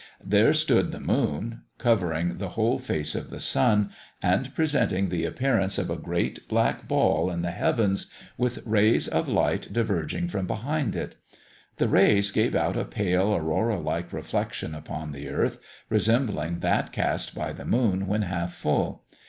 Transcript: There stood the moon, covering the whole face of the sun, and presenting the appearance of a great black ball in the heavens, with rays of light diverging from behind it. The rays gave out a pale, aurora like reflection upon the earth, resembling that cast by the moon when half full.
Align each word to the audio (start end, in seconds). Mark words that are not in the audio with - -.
There 0.25 0.51
stood 0.51 0.91
the 0.91 0.99
moon, 0.99 1.61
covering 1.77 2.39
the 2.39 2.49
whole 2.57 2.79
face 2.79 3.13
of 3.13 3.29
the 3.29 3.39
sun, 3.39 3.91
and 4.19 4.51
presenting 4.55 5.09
the 5.09 5.25
appearance 5.25 5.77
of 5.77 5.91
a 5.91 5.95
great 5.95 6.47
black 6.47 6.87
ball 6.87 7.29
in 7.29 7.43
the 7.43 7.51
heavens, 7.51 8.09
with 8.35 8.65
rays 8.65 9.07
of 9.07 9.27
light 9.27 9.67
diverging 9.71 10.27
from 10.29 10.47
behind 10.47 10.95
it. 10.95 11.17
The 11.75 11.87
rays 11.87 12.31
gave 12.31 12.55
out 12.55 12.77
a 12.77 12.85
pale, 12.85 13.35
aurora 13.35 13.79
like 13.79 14.11
reflection 14.11 14.73
upon 14.73 15.11
the 15.11 15.29
earth, 15.29 15.59
resembling 15.87 16.61
that 16.61 16.91
cast 16.91 17.35
by 17.35 17.53
the 17.53 17.63
moon 17.65 18.07
when 18.07 18.23
half 18.23 18.55
full. 18.55 19.03